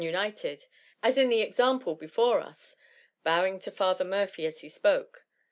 united, 0.03 0.65
as 1.03 1.15
in 1.15 1.29
the 1.29 1.41
example 1.41 1.93
160 1.93 2.15
THE 2.15 2.25
MUMMY. 2.25 2.39
before 2.41 2.49
us:^ 2.49 2.75
bowing 3.23 3.59
to 3.59 3.69
Father 3.69 4.03
Murphy 4.03 4.47
as 4.47 4.61
he 4.61 4.67
spoke. 4.67 5.27